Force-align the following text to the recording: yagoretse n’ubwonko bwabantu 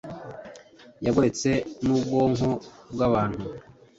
yagoretse 1.05 1.49
n’ubwonko 1.85 2.49
bwabantu 2.93 3.43